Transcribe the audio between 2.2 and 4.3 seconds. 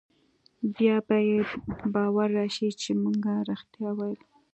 رايشي چې مونګه رښتيا ويل.